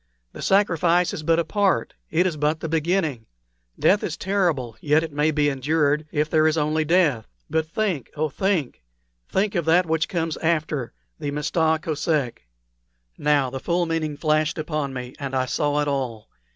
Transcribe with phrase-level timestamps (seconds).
[0.33, 3.27] The sacrifice is but a part it is but the beginning.
[3.77, 7.27] Death is terrible; yet it may be endured if there is only death.
[7.51, 8.03] But oh!
[8.15, 8.81] oh think!
[9.29, 12.47] think of that which comes after the Mista Kosek!"
[13.19, 16.27] Now the full meaning flashed upon me, and I saw it all.